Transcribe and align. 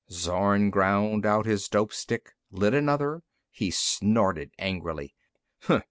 Zorn 0.09 0.71
ground 0.71 1.27
out 1.27 1.45
his 1.45 1.67
dope 1.69 1.93
stick, 1.93 2.31
lit 2.49 2.73
another. 2.73 3.21
He 3.51 3.69
snorted 3.69 4.49
angrily. 4.57 5.13